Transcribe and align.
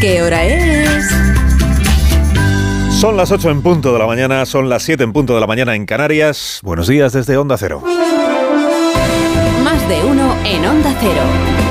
¿qué 0.00 0.22
hora 0.22 0.44
es? 0.44 1.06
Son 2.98 3.16
las 3.16 3.30
8 3.30 3.50
en 3.50 3.62
punto 3.62 3.92
de 3.92 3.98
la 3.98 4.06
mañana, 4.06 4.46
son 4.46 4.68
las 4.68 4.82
7 4.84 5.04
en 5.04 5.12
punto 5.12 5.34
de 5.34 5.40
la 5.40 5.46
mañana 5.46 5.74
en 5.74 5.84
Canarias. 5.84 6.60
Buenos 6.62 6.88
días 6.88 7.12
desde 7.12 7.36
Onda 7.36 7.58
Cero. 7.58 7.82
Más 9.62 9.88
de 9.88 10.02
uno 10.02 10.34
en 10.44 10.64
Onda 10.64 10.94
Cero. 10.98 11.65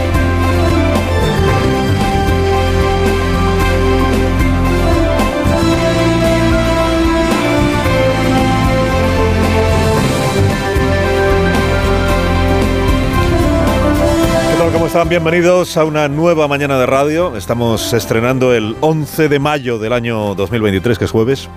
¿Cómo 14.76 14.87
están? 14.87 15.07
Bienvenidos 15.07 15.78
a 15.78 15.85
una 15.85 16.09
nueva 16.09 16.49
mañana 16.49 16.77
de 16.77 16.85
radio. 16.85 17.38
Estamos 17.38 17.93
estrenando 17.93 18.53
el 18.53 18.75
11 18.81 19.29
de 19.29 19.39
mayo 19.39 19.79
del 19.79 19.93
año 19.93 20.35
2023, 20.35 20.99
que 20.99 21.05
es 21.05 21.11
jueves. 21.11 21.47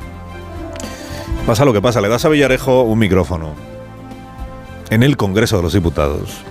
Pasa 1.44 1.64
lo 1.64 1.72
que 1.72 1.82
pasa, 1.82 2.00
le 2.00 2.08
das 2.08 2.24
a 2.24 2.28
Villarejo 2.28 2.82
un 2.82 3.00
micrófono 3.00 3.56
en 4.90 5.02
el 5.02 5.16
Congreso 5.16 5.56
de 5.56 5.64
los 5.64 5.72
Diputados. 5.72 6.44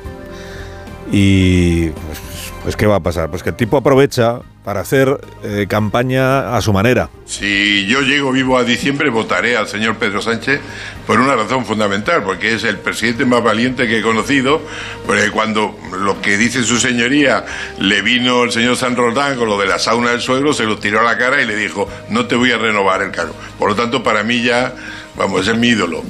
Y 1.09 1.91
pues, 1.91 2.20
pues, 2.63 2.75
¿qué 2.75 2.86
va 2.86 2.95
a 2.95 2.99
pasar? 2.99 3.30
Pues 3.30 3.44
que 3.44 3.52
el 3.52 3.55
tipo 3.55 3.77
aprovecha 3.77 4.41
para 4.67 4.81
hacer 4.81 5.21
eh, 5.45 5.66
campaña 5.70 6.53
a 6.57 6.62
su 6.62 6.73
manera. 6.73 7.09
Si 7.25 7.85
yo 7.85 8.02
llego 8.02 8.34
vivo 8.34 8.58
a 8.58 8.66
diciembre, 8.66 9.09
votaré 9.09 9.55
al 9.55 9.70
señor 9.70 9.95
Pedro 9.95 10.21
Sánchez 10.21 10.59
por 11.05 11.21
una 11.21 11.38
razón 11.38 11.66
fundamental, 11.66 12.23
porque 12.23 12.53
es 12.53 12.66
el 12.66 12.77
presidente 12.77 13.23
más 13.23 13.41
valiente 13.41 13.88
que 13.88 13.99
he 13.99 14.02
conocido, 14.02 14.61
porque 15.05 15.31
cuando 15.31 15.80
lo 15.98 16.20
que 16.20 16.35
dice 16.35 16.63
su 16.63 16.80
señoría 16.80 17.45
le 17.80 18.02
vino 18.02 18.44
el 18.44 18.52
señor 18.52 18.75
San 18.75 18.98
Roldán 18.98 19.38
con 19.38 19.48
lo 19.48 19.58
de 19.58 19.67
la 19.67 19.80
sauna 19.80 20.11
del 20.11 20.20
suegro, 20.20 20.52
se 20.52 20.66
lo 20.66 20.77
tiró 20.77 20.99
a 20.99 21.03
la 21.03 21.17
cara 21.17 21.42
y 21.42 21.45
le 21.45 21.55
dijo, 21.55 21.88
no 22.09 22.25
te 22.25 22.36
voy 22.36 22.52
a 22.52 22.58
renovar 22.58 23.02
el 23.03 23.11
cargo. 23.11 23.36
Por 23.58 23.70
lo 23.70 23.75
tanto, 23.77 24.03
para 24.03 24.23
mí 24.23 24.44
ya, 24.44 24.75
vamos, 25.16 25.47
es 25.47 25.58
mi 25.58 25.70
ídolo. 25.70 26.03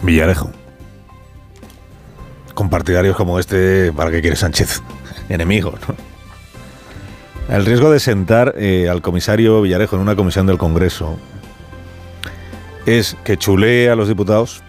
Villarejo. 0.00 0.50
Con 2.52 2.68
partidarios 2.68 3.14
como 3.14 3.38
este, 3.38 3.92
¿para 3.92 4.10
qué 4.10 4.20
quiere 4.20 4.34
Sánchez? 4.34 4.82
Enemigo, 5.28 5.72
¿no? 5.86 6.15
El 7.48 7.64
riesgo 7.64 7.90
de 7.90 8.00
sentar 8.00 8.54
eh, 8.58 8.88
al 8.88 9.02
comisario 9.02 9.62
Villarejo 9.62 9.94
en 9.94 10.02
una 10.02 10.16
comisión 10.16 10.46
del 10.46 10.58
Congreso 10.58 11.16
es 12.86 13.16
que 13.22 13.36
chulee 13.36 13.88
a 13.88 13.94
los 13.94 14.08
diputados, 14.08 14.62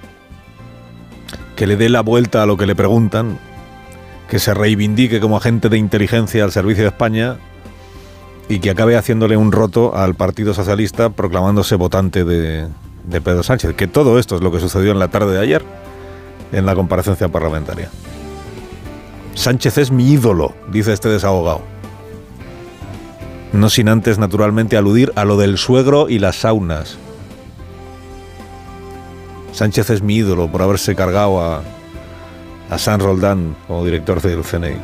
que 1.56 1.66
le 1.66 1.76
dé 1.76 1.90
la 1.90 2.02
vuelta 2.02 2.44
a 2.44 2.46
lo 2.46 2.56
que 2.56 2.68
le 2.68 2.76
preguntan, 2.76 3.40
que 4.30 4.38
se 4.38 4.54
reivindique 4.54 5.20
como 5.20 5.38
agente 5.38 5.70
de 5.70 5.78
inteligencia 5.78 6.44
al 6.44 6.52
servicio 6.52 6.84
de 6.84 6.90
España 6.90 7.38
y 8.48 8.60
que 8.60 8.70
acabe 8.70 8.96
haciéndole 8.96 9.38
un 9.38 9.52
roto 9.52 9.96
al 9.96 10.14
Partido 10.14 10.54
Socialista 10.54 11.10
proclamándose 11.10 11.76
votante 11.76 12.26
de, 12.26 12.68
de 13.06 13.22
Pedro 13.22 13.42
Sánchez. 13.42 13.76
Que 13.76 13.88
todo 13.88 14.20
esto 14.20 14.36
es 14.36 14.42
lo 14.42 14.52
que 14.52 14.60
sucedió 14.60 14.92
en 14.92 15.00
la 15.00 15.08
tarde 15.08 15.34
de 15.34 15.40
ayer 15.40 15.64
en 16.52 16.66
la 16.66 16.76
comparecencia 16.76 17.28
parlamentaria. 17.28 17.90
Sánchez 19.34 19.78
es 19.80 19.92
mi 19.92 20.12
ídolo, 20.12 20.54
dice 20.72 20.94
este 20.94 21.10
desahogado. 21.10 21.77
No 23.54 23.70
sin 23.70 23.90
antes, 23.90 24.18
naturalmente, 24.18 24.78
aludir 24.78 25.14
a 25.16 25.26
lo 25.26 25.38
del 25.38 25.58
suegro 25.58 26.10
y 26.10 26.20
las 26.20 26.38
saunas. 26.38 26.98
Sánchez 29.54 29.90
es 29.90 30.02
mi 30.02 30.18
ídolo 30.18 30.52
por 30.52 30.62
haberse 30.62 30.96
cargado 30.96 31.42
a, 31.42 31.64
a 32.70 32.78
San 32.78 33.00
Roldán 33.00 33.56
como 33.68 33.86
director 33.86 34.22
del 34.22 34.44
CNI. 34.44 34.76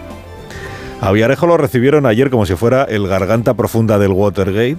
A 1.02 1.12
Villarejo 1.12 1.48
lo 1.48 1.58
recibieron 1.58 2.06
ayer 2.06 2.30
como 2.30 2.46
si 2.46 2.56
fuera 2.56 2.84
el 2.84 3.08
garganta 3.08 3.54
profunda 3.56 4.00
del 4.00 4.14
Watergate, 4.14 4.78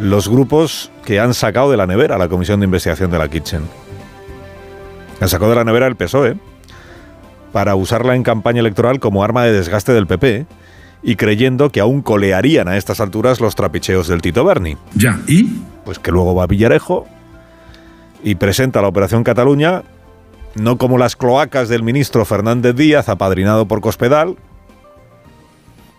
los 0.00 0.28
grupos 0.28 0.90
que 1.04 1.20
han 1.20 1.34
sacado 1.34 1.70
de 1.70 1.76
la 1.76 1.86
nevera 1.86 2.18
la 2.18 2.28
Comisión 2.28 2.60
de 2.60 2.64
Investigación 2.64 3.10
de 3.10 3.18
la 3.18 3.28
Kitchen. 3.28 3.62
Han 5.20 5.28
sacado 5.28 5.50
de 5.50 5.56
la 5.56 5.64
nevera 5.64 5.86
el 5.86 5.96
PSOE 5.96 6.36
para 7.52 7.74
usarla 7.74 8.16
en 8.16 8.22
campaña 8.22 8.60
electoral 8.60 8.98
como 8.98 9.22
arma 9.22 9.44
de 9.44 9.52
desgaste 9.52 9.92
del 9.92 10.06
PP 10.06 10.46
y 11.02 11.16
creyendo 11.16 11.70
que 11.70 11.80
aún 11.80 12.02
colearían 12.02 12.68
a 12.68 12.76
estas 12.76 13.00
alturas 13.00 13.40
los 13.40 13.54
trapicheos 13.54 14.08
del 14.08 14.22
Tito 14.22 14.44
Berni. 14.44 14.76
Ya, 14.94 15.20
¿y? 15.26 15.62
Pues 15.84 15.98
que 15.98 16.12
luego 16.12 16.34
va 16.34 16.46
Villarejo 16.46 17.06
y 18.22 18.36
presenta 18.36 18.80
la 18.80 18.88
Operación 18.88 19.24
Cataluña 19.24 19.82
no 20.54 20.78
como 20.78 20.98
las 20.98 21.16
cloacas 21.16 21.68
del 21.68 21.82
ministro 21.82 22.24
Fernández 22.24 22.76
Díaz, 22.76 23.08
apadrinado 23.08 23.66
por 23.66 23.80
Cospedal, 23.80 24.36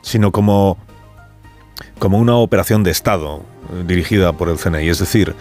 sino 0.02 0.32
como, 0.32 0.78
como 2.00 2.20
una 2.20 2.36
operación 2.36 2.84
de 2.84 2.92
Estado 2.92 3.44
eh, 3.72 3.84
dirigida 3.88 4.34
por 4.34 4.50
el 4.50 4.58
CNI. 4.58 4.90
Es 4.90 5.00
decir, 5.00 5.36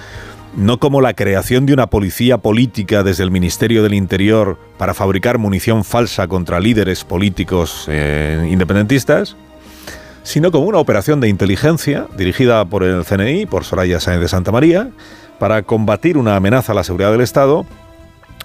no 0.57 0.79
como 0.79 1.01
la 1.01 1.15
creación 1.15 1.67
de 1.67 1.75
una 1.75 1.89
policía 1.89 2.39
política 2.39 3.03
desde 3.03 3.25
el 3.25 3.31
Ministerio 3.31 3.83
del 3.83 3.95
Interior 3.95 4.59
para 4.79 4.95
fabricar 4.95 5.39
munición 5.39 5.85
falsa 5.85 6.27
contra 6.29 6.61
líderes 6.61 7.05
políticos 7.05 7.87
eh, 7.89 8.49
independentistas, 8.51 9.37
sino 10.23 10.51
como 10.51 10.67
una 10.67 10.79
operación 10.79 11.21
de 11.21 11.29
inteligencia 11.29 12.07
dirigida 12.17 12.65
por 12.65 12.85
el 12.85 13.05
CNI, 13.05 13.47
por 13.47 13.65
Soraya 13.65 14.01
Sáenz 14.01 14.21
de 14.21 14.29
Santa 14.29 14.53
María, 14.53 14.91
para 15.39 15.63
combatir 15.63 16.17
una 16.17 16.37
amenaza 16.37 16.73
a 16.73 16.75
la 16.75 16.85
seguridad 16.85 17.11
del 17.11 17.21
Estado, 17.21 17.67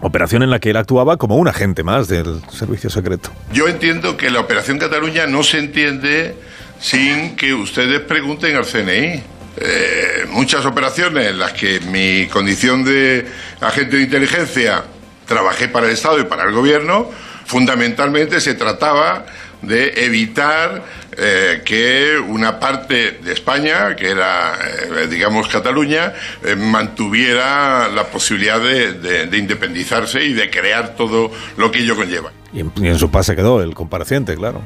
operación 0.02 0.44
en 0.44 0.50
la 0.50 0.60
que 0.60 0.72
él 0.72 0.78
actuaba 0.78 1.18
como 1.18 1.38
un 1.38 1.48
agente 1.48 1.84
más 1.84 2.08
del 2.08 2.42
servicio 2.52 2.90
secreto. 2.90 3.32
Yo 3.52 3.68
entiendo 3.68 4.18
que 4.18 4.30
la 4.30 4.40
Operación 4.40 4.80
Cataluña 4.80 5.28
no 5.28 5.44
se 5.44 5.60
entiende 5.60 6.36
sin 6.80 7.36
que 7.36 7.54
ustedes 7.54 8.02
pregunten 8.02 8.56
al 8.56 8.66
CNI. 8.66 9.24
Eh, 9.60 10.26
muchas 10.30 10.66
operaciones 10.66 11.28
en 11.28 11.40
las 11.40 11.54
que 11.54 11.80
mi 11.80 12.28
condición 12.28 12.84
de 12.84 13.26
agente 13.60 13.98
de 13.98 14.04
inteligencia 14.04 14.84
trabajé 15.26 15.68
para 15.68 15.88
el 15.88 15.94
Estado 15.94 16.20
y 16.20 16.24
para 16.24 16.44
el 16.44 16.52
Gobierno, 16.52 17.10
fundamentalmente 17.46 18.40
se 18.40 18.54
trataba 18.54 19.26
de 19.62 20.06
evitar 20.06 20.84
eh, 21.18 21.62
que 21.66 22.18
una 22.28 22.59
parte 22.59 23.13
de 23.23 23.34
España, 23.34 23.95
que 23.95 24.12
era, 24.12 24.53
eh, 24.56 25.07
digamos, 25.09 25.47
Cataluña, 25.47 26.13
eh, 26.44 26.56
mantuviera 26.56 27.88
la 27.90 28.06
posibilidad 28.06 28.59
de, 28.59 28.94
de- 28.94 29.25
de 29.25 29.38
independizarse 29.38 30.23
y 30.23 30.34
de 30.34 30.50
crear 30.51 30.95
todo 30.95 31.31
lo 31.57 31.72
que 31.72 31.79
ello 31.79 31.95
conlleva. 31.95 32.31
Y 32.53 32.59
en, 32.59 32.72
y 32.75 32.88
en 32.88 33.00
su 33.00 33.09
pase 33.09 33.35
quedó 33.35 33.62
el 33.62 33.73
compareciente, 33.73 34.35
claro. 34.35 34.62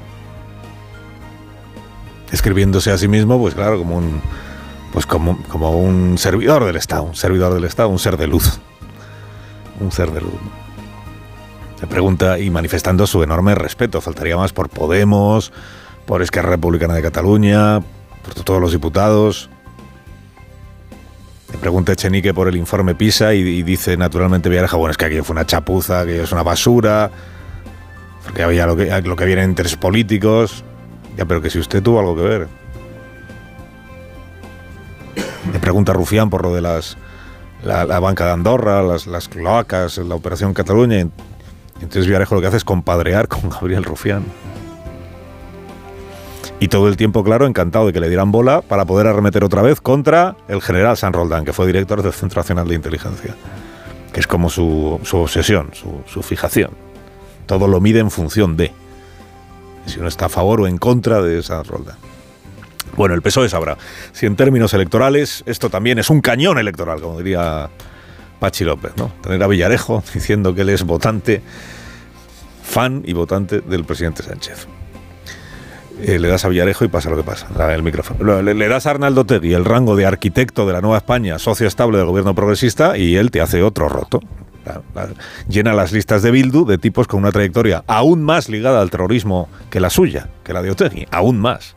Escribiéndose 2.32 2.92
a 2.92 2.98
sí 2.98 3.08
mismo, 3.08 3.40
pues 3.40 3.54
claro, 3.56 3.78
como 3.78 3.98
un, 3.98 4.22
pues 4.94 5.06
como, 5.06 5.42
como 5.44 5.72
un 5.72 6.18
servidor 6.18 6.66
del 6.66 6.76
Estado, 6.78 7.04
un 7.04 7.16
servidor 7.16 7.54
del 7.54 7.64
Estado, 7.66 7.90
un 7.90 8.00
ser 8.00 8.18
de 8.18 8.28
luz. 8.28 8.60
Un 9.80 9.92
ser 9.92 10.12
de 10.12 10.22
luz. 10.22 10.34
Se 11.82 11.88
pregunta 11.88 12.38
y 12.38 12.52
manifestando 12.52 13.08
su 13.08 13.24
enorme 13.24 13.56
respeto, 13.56 14.02
faltaría 14.02 14.38
más 14.38 14.54
por 14.54 14.70
Podemos, 14.70 15.52
por 16.06 16.22
Esquerra 16.22 16.52
Republicana 16.52 16.94
de 16.94 17.02
Cataluña, 17.02 17.80
por 18.24 18.36
todos 18.36 18.62
los 18.62 18.72
diputados. 18.72 19.50
Le 21.52 21.58
pregunta 21.58 21.94
Echenique 21.94 22.36
por 22.36 22.48
el 22.48 22.56
informe 22.56 22.94
PISA 22.94 23.34
y, 23.34 23.64
dice 23.64 23.98
naturalmente 23.98 24.48
Villarejo, 24.48 24.78
bueno, 24.78 24.92
es 24.92 24.98
que 24.98 25.06
aquello 25.06 25.24
fue 25.24 25.34
una 25.34 25.48
chapuza, 25.48 26.02
aquello 26.02 26.22
es 26.22 26.32
una 26.32 26.44
basura, 26.44 27.10
porque 28.26 28.44
había 28.44 28.68
lo 28.68 28.76
que, 28.76 29.02
lo 29.02 29.16
que 29.16 29.32
eran 29.32 29.50
intereses 29.50 29.76
políticos. 29.76 30.64
Ya, 31.18 31.26
pero 31.26 31.42
que 31.42 31.50
si 31.50 31.58
usted 31.58 31.82
tuvo 31.82 32.00
algo 32.00 32.16
que 32.16 32.22
ver. 32.22 32.48
Le 35.52 35.60
pregunta 35.60 35.94
Rufián 35.94 36.30
por 36.30 36.44
lo 36.44 36.54
de 36.54 36.62
las 36.62 36.96
la, 37.64 38.00
banca 38.00 38.28
de 38.28 38.34
Andorra, 38.34 38.84
las, 38.84 39.08
las 39.08 39.28
cloacas, 39.28 39.98
la 39.98 40.14
operación 40.14 40.54
Cataluña. 40.54 41.08
Entonces 41.82 42.06
Villarejo 42.06 42.36
lo 42.36 42.42
que 42.42 42.48
hace 42.48 42.58
es 42.58 42.64
compadrear 42.64 43.28
con 43.28 43.50
Gabriel 43.50 43.84
Rufián. 43.84 44.24
Y 46.60 46.68
todo 46.68 46.88
el 46.88 46.96
tiempo, 46.96 47.24
claro, 47.24 47.48
encantado 47.48 47.88
de 47.88 47.94
que 47.94 48.00
le 48.00 48.08
dieran 48.08 48.32
bola 48.32 48.62
para 48.62 48.86
poder 48.86 49.08
arremeter 49.08 49.44
otra 49.44 49.64
vez 49.64 49.82
contra 49.82 50.36
el 50.48 50.62
general 50.62 50.96
San 50.96 51.12
Roldán, 51.12 51.44
que 51.44 51.54
fue 51.54 51.66
director 51.66 52.04
del 52.04 52.14
Centro 52.14 52.40
Nacional 52.42 52.68
de 52.68 52.76
Inteligencia. 52.76 53.36
Que 54.14 54.20
es 54.20 54.28
como 54.28 54.50
su, 54.50 55.00
su 55.04 55.18
obsesión, 55.18 55.72
su, 55.74 56.02
su 56.06 56.22
fijación. 56.22 56.72
Todo 57.48 57.68
lo 57.68 57.82
mide 57.82 58.00
en 58.00 58.12
función 58.12 58.58
de 58.58 58.72
si 59.88 59.98
uno 60.00 60.08
está 60.08 60.28
a 60.28 60.30
favor 60.30 60.62
o 60.62 60.68
en 60.68 60.78
contra 60.78 61.22
de 61.22 61.40
esa 61.40 61.64
Roldán. 61.64 61.98
Bueno, 62.96 63.16
el 63.16 63.22
PSOE 63.22 63.50
sabrá 63.50 63.78
si 64.12 64.26
en 64.26 64.36
términos 64.36 64.74
electorales 64.74 65.44
esto 65.46 65.70
también 65.70 65.98
es 65.98 66.10
un 66.10 66.22
cañón 66.22 66.60
electoral, 66.60 67.02
como 67.02 67.18
diría 67.18 67.70
Pachi 68.42 68.64
López, 68.64 68.94
¿no? 68.98 69.12
Tener 69.22 69.44
a 69.44 69.48
Villarejo 69.48 70.04
diciendo 70.16 70.56
que 70.56 70.62
él 70.62 70.70
es 70.70 70.84
votante, 70.84 71.44
fan 72.64 73.04
y 73.06 73.14
votante 73.14 73.62
del 73.62 73.86
presidente 73.86 74.24
Sánchez. 74.24 74.68
Eh, 76.02 76.18
le 76.18 76.28
das 76.28 76.44
a 76.44 76.48
Villarejo 76.48 76.84
y 76.84 76.88
pasa 76.88 77.12
lo 77.12 77.18
que 77.18 77.22
pasa, 77.22 77.48
el 77.72 77.84
micrófono. 77.84 78.42
Le, 78.42 78.68
das 78.68 78.88
a 78.88 78.90
Arnaldo 78.90 79.26
Tegui 79.26 79.54
el 79.54 79.64
rango 79.64 79.96
de 79.96 80.08
arquitecto 80.08 80.66
de 80.66 80.74
la 80.74 80.82
Nueva 80.82 80.98
España, 80.98 81.38
socio 81.38 81.68
estable 81.68 82.00
del 82.00 82.08
gobierno 82.08 82.34
progresista, 82.34 82.98
y 82.98 83.16
él 83.16 83.30
te 83.30 83.42
hace 83.42 83.62
otro 83.62 83.88
roto. 83.88 84.20
Llena 85.48 85.74
las 85.74 85.92
listas 85.92 86.24
de 86.24 86.32
Bildu 86.32 86.66
de 86.66 86.80
tipos 86.80 87.08
con 87.08 87.20
una 87.20 87.32
trayectoria 87.32 87.84
aún 87.86 88.24
más 88.24 88.50
ligada 88.50 88.82
al 88.82 88.90
terrorismo 88.90 89.50
que 89.70 89.80
la 89.80 89.92
suya, 89.92 90.30
que 90.44 90.54
la 90.54 90.64
de 90.64 90.72
Otegi, 90.72 91.06
aún 91.12 91.40
más. 91.40 91.76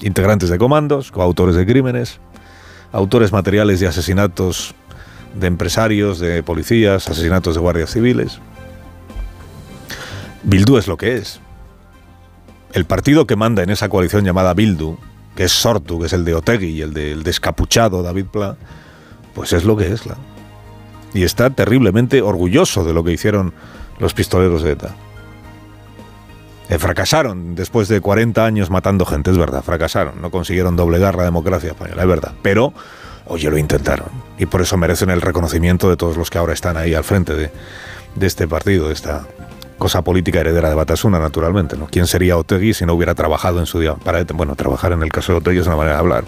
Integrantes 0.00 0.48
de 0.48 0.56
comandos, 0.56 1.12
coautores 1.12 1.56
de 1.56 1.66
crímenes, 1.66 2.20
autores 2.92 3.32
materiales 3.32 3.80
de 3.80 3.88
asesinatos 3.88 4.74
de 5.34 5.46
empresarios, 5.46 6.18
de 6.18 6.42
policías, 6.42 7.08
asesinatos 7.08 7.54
de 7.54 7.60
guardias 7.60 7.90
civiles. 7.90 8.40
Bildu 10.42 10.76
es 10.76 10.88
lo 10.88 10.96
que 10.96 11.16
es. 11.16 11.40
El 12.72 12.84
partido 12.84 13.26
que 13.26 13.36
manda 13.36 13.62
en 13.62 13.70
esa 13.70 13.88
coalición 13.88 14.24
llamada 14.24 14.54
Bildu, 14.54 14.96
que 15.36 15.44
es 15.44 15.52
Sortu, 15.52 16.00
que 16.00 16.06
es 16.06 16.12
el 16.12 16.24
de 16.24 16.34
Otegi 16.34 16.68
y 16.68 16.82
el 16.82 16.92
del 16.92 17.22
descapuchado 17.22 18.02
David 18.02 18.26
Pla, 18.26 18.56
pues 19.34 19.52
es 19.52 19.64
lo 19.64 19.76
que 19.76 19.92
es. 19.92 20.06
la. 20.06 20.16
Y 21.14 21.24
está 21.24 21.50
terriblemente 21.50 22.22
orgulloso 22.22 22.84
de 22.84 22.94
lo 22.94 23.04
que 23.04 23.12
hicieron 23.12 23.52
los 23.98 24.14
pistoleros 24.14 24.62
de 24.62 24.72
ETA. 24.72 24.94
Eh, 26.68 26.78
fracasaron 26.78 27.54
después 27.54 27.88
de 27.88 28.00
40 28.00 28.44
años 28.44 28.70
matando 28.70 29.04
gente, 29.04 29.30
es 29.30 29.36
verdad, 29.36 29.62
fracasaron. 29.62 30.22
No 30.22 30.30
consiguieron 30.30 30.74
doblegar 30.74 31.16
la 31.16 31.24
democracia 31.24 31.70
española, 31.70 32.02
es 32.02 32.08
verdad. 32.08 32.32
Pero, 32.40 32.72
oye, 33.26 33.50
lo 33.50 33.58
intentaron. 33.58 34.08
Y 34.38 34.46
por 34.46 34.60
eso 34.62 34.76
merecen 34.76 35.10
el 35.10 35.20
reconocimiento 35.20 35.88
de 35.88 35.96
todos 35.96 36.16
los 36.16 36.30
que 36.30 36.38
ahora 36.38 36.52
están 36.52 36.76
ahí 36.76 36.94
al 36.94 37.04
frente 37.04 37.34
de, 37.34 37.50
de 38.14 38.26
este 38.26 38.48
partido, 38.48 38.88
de 38.88 38.94
esta 38.94 39.26
cosa 39.78 40.02
política 40.02 40.40
heredera 40.40 40.68
de 40.68 40.74
Batasuna, 40.74 41.18
naturalmente. 41.18 41.76
¿no? 41.76 41.88
¿Quién 41.90 42.06
sería 42.06 42.36
Otegui 42.36 42.72
si 42.74 42.86
no 42.86 42.94
hubiera 42.94 43.14
trabajado 43.14 43.58
en 43.58 43.66
su 43.66 43.80
día? 43.80 43.94
Para, 43.94 44.24
bueno, 44.32 44.54
trabajar 44.54 44.92
en 44.92 45.02
el 45.02 45.10
caso 45.10 45.32
de 45.32 45.38
Otegui 45.38 45.58
es 45.58 45.66
una 45.66 45.76
manera 45.76 45.96
de 45.96 46.00
hablar. 46.00 46.24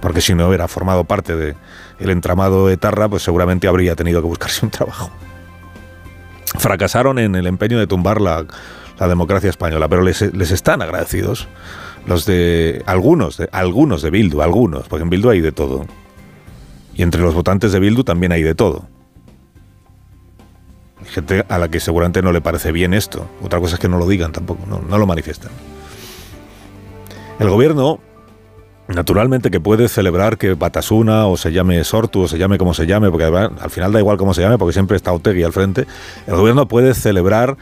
Porque 0.00 0.20
si 0.20 0.34
no 0.34 0.48
hubiera 0.48 0.68
formado 0.68 1.04
parte 1.04 1.36
del 1.36 1.56
el 1.98 2.10
entramado 2.10 2.70
etarra, 2.70 3.08
pues 3.08 3.22
seguramente 3.22 3.68
habría 3.68 3.94
tenido 3.94 4.20
que 4.20 4.28
buscarse 4.28 4.64
un 4.64 4.70
trabajo. 4.70 5.10
Fracasaron 6.58 7.18
en 7.18 7.34
el 7.34 7.46
empeño 7.46 7.78
de 7.78 7.86
tumbar 7.86 8.20
la, 8.20 8.46
democracia 8.98 9.50
española, 9.50 9.88
pero 9.88 10.00
les, 10.00 10.22
les 10.34 10.50
están 10.50 10.80
agradecidos 10.80 11.48
los 12.06 12.24
de 12.24 12.82
algunos, 12.86 13.36
de 13.36 13.48
algunos 13.52 14.00
de 14.00 14.08
Bildu, 14.08 14.40
algunos, 14.40 14.88
porque 14.88 15.02
en 15.02 15.10
Bildu 15.10 15.28
hay 15.28 15.42
de 15.42 15.52
todo. 15.52 15.84
Y 16.96 17.02
entre 17.02 17.20
los 17.20 17.34
votantes 17.34 17.72
de 17.72 17.78
Bildu 17.78 18.04
también 18.04 18.32
hay 18.32 18.42
de 18.42 18.54
todo. 18.54 18.86
Hay 21.00 21.06
gente 21.06 21.44
a 21.48 21.58
la 21.58 21.68
que 21.68 21.78
seguramente 21.78 22.22
no 22.22 22.32
le 22.32 22.40
parece 22.40 22.72
bien 22.72 22.94
esto. 22.94 23.26
Otra 23.42 23.60
cosa 23.60 23.74
es 23.74 23.80
que 23.80 23.88
no 23.88 23.98
lo 23.98 24.08
digan 24.08 24.32
tampoco, 24.32 24.64
no, 24.66 24.80
no 24.80 24.98
lo 24.98 25.06
manifiestan. 25.06 25.50
El 27.38 27.50
gobierno, 27.50 28.00
naturalmente 28.88 29.50
que 29.50 29.60
puede 29.60 29.88
celebrar 29.88 30.38
que 30.38 30.54
Batasuna 30.54 31.26
o 31.26 31.36
se 31.36 31.52
llame 31.52 31.84
Sortu 31.84 32.22
o 32.22 32.28
se 32.28 32.38
llame 32.38 32.56
como 32.56 32.72
se 32.72 32.86
llame, 32.86 33.10
porque 33.10 33.24
al 33.24 33.70
final 33.70 33.92
da 33.92 33.98
igual 33.98 34.16
cómo 34.16 34.32
se 34.32 34.40
llame, 34.40 34.56
porque 34.56 34.72
siempre 34.72 34.96
está 34.96 35.12
Otegui 35.12 35.42
al 35.42 35.52
frente. 35.52 35.86
El 36.26 36.36
gobierno 36.36 36.66
puede 36.66 36.94
celebrar 36.94 37.58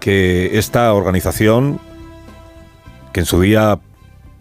que 0.00 0.58
esta 0.58 0.92
organización, 0.92 1.78
que 3.12 3.20
en 3.20 3.26
su 3.26 3.40
día 3.40 3.78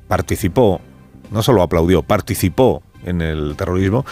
participó, 0.07 0.81
no 1.29 1.43
solo 1.43 1.61
aplaudió, 1.61 2.01
participó 2.01 2.81
en 3.05 3.21
el 3.21 3.55
terrorismo, 3.55 4.05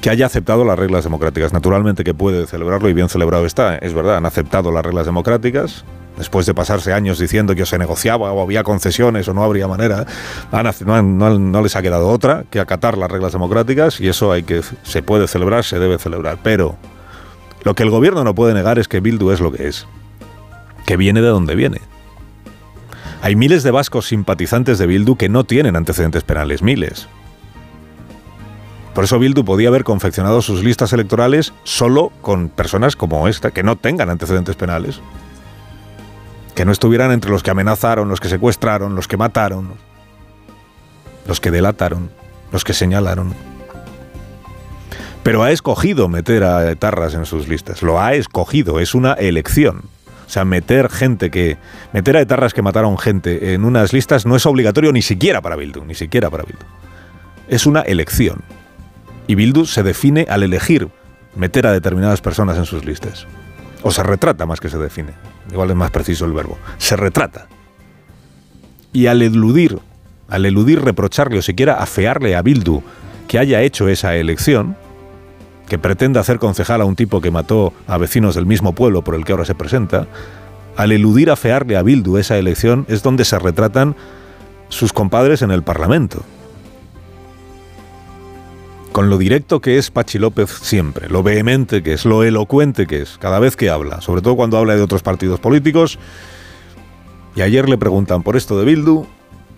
que 0.00 0.10
haya 0.10 0.26
aceptado 0.26 0.64
las 0.64 0.78
reglas 0.78 1.04
democráticas. 1.04 1.52
Naturalmente 1.52 2.04
que 2.04 2.14
puede 2.14 2.46
celebrarlo 2.46 2.88
y 2.88 2.92
bien 2.92 3.08
celebrado 3.08 3.46
está, 3.46 3.76
es 3.78 3.92
verdad, 3.94 4.16
han 4.16 4.26
aceptado 4.26 4.70
las 4.70 4.84
reglas 4.84 5.06
democráticas. 5.06 5.84
Después 6.16 6.46
de 6.46 6.54
pasarse 6.54 6.94
años 6.94 7.18
diciendo 7.18 7.54
que 7.54 7.66
se 7.66 7.76
negociaba 7.76 8.32
o 8.32 8.40
había 8.42 8.62
concesiones 8.62 9.28
o 9.28 9.34
no 9.34 9.44
habría 9.44 9.68
manera, 9.68 10.06
han- 10.50 11.18
no- 11.18 11.38
no 11.38 11.62
les 11.62 11.76
ha 11.76 11.82
quedado 11.82 12.08
otra 12.08 12.44
que 12.48 12.58
acatar 12.58 12.96
las 12.96 13.10
reglas 13.10 13.32
democráticas 13.32 14.00
y 14.00 14.08
eso 14.08 14.32
hay 14.32 14.42
que 14.42 14.62
se 14.82 15.02
puede 15.02 15.28
celebrar, 15.28 15.64
se 15.64 15.78
debe 15.78 15.98
celebrar. 15.98 16.38
Pero 16.42 16.76
lo 17.64 17.74
que 17.74 17.82
el 17.82 17.90
gobierno 17.90 18.24
no 18.24 18.34
puede 18.34 18.54
negar 18.54 18.78
es 18.78 18.88
que 18.88 19.00
Bildu 19.00 19.30
es 19.30 19.40
lo 19.40 19.52
que 19.52 19.68
es 19.68 19.86
que 20.86 20.96
viene 20.96 21.20
de 21.20 21.28
donde 21.28 21.54
viene. 21.54 21.80
Hay 23.20 23.34
miles 23.36 23.62
de 23.62 23.72
vascos 23.72 24.06
simpatizantes 24.06 24.78
de 24.78 24.86
Bildu 24.86 25.16
que 25.16 25.28
no 25.28 25.44
tienen 25.44 25.74
antecedentes 25.76 26.22
penales, 26.22 26.62
miles. 26.62 27.08
Por 28.96 29.04
eso 29.04 29.18
Bildu 29.18 29.44
podía 29.44 29.68
haber 29.68 29.84
confeccionado 29.84 30.40
sus 30.40 30.64
listas 30.64 30.90
electorales 30.94 31.52
solo 31.64 32.10
con 32.22 32.48
personas 32.48 32.96
como 32.96 33.28
esta, 33.28 33.50
que 33.50 33.62
no 33.62 33.76
tengan 33.76 34.08
antecedentes 34.08 34.56
penales. 34.56 35.02
Que 36.54 36.64
no 36.64 36.72
estuvieran 36.72 37.12
entre 37.12 37.30
los 37.30 37.42
que 37.42 37.50
amenazaron, 37.50 38.08
los 38.08 38.20
que 38.20 38.30
secuestraron, 38.30 38.96
los 38.96 39.06
que 39.06 39.18
mataron, 39.18 39.74
los 41.26 41.40
que 41.40 41.50
delataron, 41.50 42.10
los 42.50 42.64
que 42.64 42.72
señalaron. 42.72 43.34
Pero 45.22 45.42
ha 45.42 45.50
escogido 45.50 46.08
meter 46.08 46.42
a 46.44 46.70
etarras 46.70 47.12
en 47.12 47.26
sus 47.26 47.48
listas. 47.48 47.82
Lo 47.82 48.00
ha 48.00 48.14
escogido, 48.14 48.80
es 48.80 48.94
una 48.94 49.12
elección. 49.12 49.82
O 50.26 50.30
sea, 50.30 50.46
meter 50.46 50.88
gente 50.88 51.30
que. 51.30 51.58
Meter 51.92 52.16
a 52.16 52.22
etarras 52.22 52.54
que 52.54 52.62
mataron 52.62 52.96
gente 52.96 53.52
en 53.52 53.66
unas 53.66 53.92
listas 53.92 54.24
no 54.24 54.36
es 54.36 54.46
obligatorio 54.46 54.90
ni 54.90 55.02
siquiera 55.02 55.42
para 55.42 55.54
Bildu, 55.54 55.84
ni 55.84 55.94
siquiera 55.94 56.30
para 56.30 56.44
Bildu. 56.44 56.64
Es 57.46 57.66
una 57.66 57.82
elección. 57.82 58.42
Y 59.26 59.34
Bildu 59.34 59.66
se 59.66 59.82
define 59.82 60.26
al 60.28 60.42
elegir 60.42 60.88
meter 61.34 61.66
a 61.66 61.72
determinadas 61.72 62.20
personas 62.20 62.56
en 62.56 62.64
sus 62.64 62.84
listas. 62.84 63.26
O 63.82 63.90
se 63.90 64.02
retrata 64.02 64.46
más 64.46 64.60
que 64.60 64.68
se 64.68 64.78
define. 64.78 65.12
Igual 65.50 65.70
es 65.70 65.76
más 65.76 65.90
preciso 65.90 66.24
el 66.24 66.32
verbo. 66.32 66.58
Se 66.78 66.96
retrata. 66.96 67.46
Y 68.92 69.06
al 69.06 69.22
eludir, 69.22 69.78
al 70.28 70.46
eludir 70.46 70.82
reprocharle 70.82 71.38
o 71.38 71.42
siquiera 71.42 71.74
afearle 71.74 72.36
a 72.36 72.42
Bildu 72.42 72.82
que 73.28 73.38
haya 73.38 73.62
hecho 73.62 73.88
esa 73.88 74.16
elección, 74.16 74.76
que 75.68 75.78
pretende 75.78 76.20
hacer 76.20 76.38
concejal 76.38 76.80
a 76.80 76.84
un 76.84 76.96
tipo 76.96 77.20
que 77.20 77.30
mató 77.30 77.72
a 77.86 77.98
vecinos 77.98 78.36
del 78.36 78.46
mismo 78.46 78.74
pueblo 78.74 79.02
por 79.02 79.14
el 79.14 79.24
que 79.24 79.32
ahora 79.32 79.44
se 79.44 79.54
presenta, 79.54 80.06
al 80.76 80.92
eludir 80.92 81.30
afearle 81.30 81.76
a 81.76 81.82
Bildu 81.82 82.18
esa 82.18 82.38
elección 82.38 82.86
es 82.88 83.02
donde 83.02 83.24
se 83.24 83.38
retratan 83.38 83.96
sus 84.68 84.92
compadres 84.92 85.42
en 85.42 85.50
el 85.50 85.62
Parlamento. 85.62 86.22
Con 88.96 89.10
lo 89.10 89.18
directo 89.18 89.60
que 89.60 89.76
es 89.76 89.90
Pachi 89.90 90.18
López 90.18 90.48
siempre, 90.48 91.10
lo 91.10 91.22
vehemente 91.22 91.82
que 91.82 91.92
es, 91.92 92.06
lo 92.06 92.24
elocuente 92.24 92.86
que 92.86 93.02
es, 93.02 93.18
cada 93.18 93.38
vez 93.38 93.54
que 93.54 93.68
habla, 93.68 94.00
sobre 94.00 94.22
todo 94.22 94.36
cuando 94.36 94.56
habla 94.56 94.74
de 94.74 94.80
otros 94.80 95.02
partidos 95.02 95.38
políticos. 95.38 95.98
Y 97.34 97.42
ayer 97.42 97.68
le 97.68 97.76
preguntan 97.76 98.22
por 98.22 98.38
esto 98.38 98.58
de 98.58 98.64
Bildu 98.64 99.04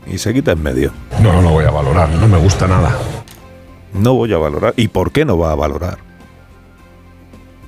y 0.08 0.18
se 0.18 0.34
quita 0.34 0.50
en 0.50 0.62
medio. 0.64 0.90
No, 1.22 1.32
no 1.34 1.40
lo 1.40 1.50
voy 1.50 1.64
a 1.66 1.70
valorar, 1.70 2.08
no 2.08 2.26
me 2.26 2.36
gusta 2.36 2.66
nada. 2.66 2.98
No 3.94 4.14
voy 4.14 4.32
a 4.32 4.38
valorar. 4.38 4.74
¿Y 4.76 4.88
por 4.88 5.12
qué 5.12 5.24
no 5.24 5.38
va 5.38 5.52
a 5.52 5.54
valorar? 5.54 5.98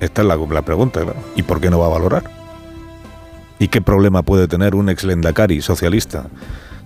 Esta 0.01 0.23
es 0.23 0.27
la, 0.27 0.35
la 0.35 0.63
pregunta, 0.63 0.99
claro. 1.03 1.21
¿Y 1.37 1.43
por 1.43 1.61
qué 1.61 1.69
no 1.69 1.79
va 1.79 1.85
a 1.85 1.91
valorar? 1.91 2.23
¿Y 3.59 3.69
qué 3.69 3.79
problema 3.81 4.23
puede 4.23 4.49
tener 4.49 4.75
un 4.75 4.89
ex 4.89 5.05
lendakari 5.05 5.61
socialista, 5.61 6.25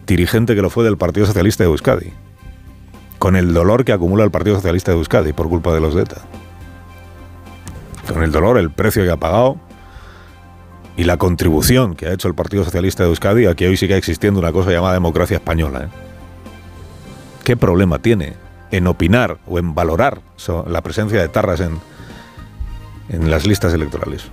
dirigente 0.05 0.53
que 0.53 0.61
lo 0.61 0.69
fue 0.69 0.83
del 0.83 0.97
Partido 0.97 1.25
Socialista 1.25 1.63
de 1.63 1.71
Euskadi, 1.71 2.13
con 3.25 3.35
el 3.35 3.55
dolor 3.55 3.85
que 3.85 3.91
acumula 3.91 4.23
el 4.23 4.29
Partido 4.29 4.57
Socialista 4.57 4.91
de 4.91 4.99
Euskadi 4.99 5.33
por 5.33 5.49
culpa 5.49 5.73
de 5.73 5.81
los 5.81 5.95
de 5.95 6.03
ETA? 6.03 6.21
Con 8.07 8.21
el 8.21 8.31
dolor, 8.31 8.59
el 8.59 8.69
precio 8.69 9.03
que 9.03 9.09
ha 9.09 9.17
pagado 9.17 9.57
y 10.95 11.05
la 11.05 11.17
contribución 11.17 11.95
que 11.95 12.05
ha 12.05 12.13
hecho 12.13 12.27
el 12.27 12.35
Partido 12.35 12.63
Socialista 12.63 13.01
de 13.01 13.09
Euskadi 13.09 13.47
a 13.47 13.55
que 13.55 13.67
hoy 13.67 13.77
siga 13.77 13.97
existiendo 13.97 14.39
una 14.39 14.51
cosa 14.51 14.69
llamada 14.69 14.93
democracia 14.93 15.37
española. 15.37 15.85
¿eh? 15.85 15.87
¿Qué 17.43 17.57
problema 17.57 17.97
tiene 17.97 18.35
en 18.69 18.85
opinar 18.85 19.39
o 19.47 19.57
en 19.57 19.73
valorar 19.73 20.21
la 20.67 20.81
presencia 20.81 21.19
de 21.19 21.27
tarras 21.27 21.61
en, 21.61 21.79
en 23.09 23.31
las 23.31 23.47
listas 23.47 23.73
electorales? 23.73 24.27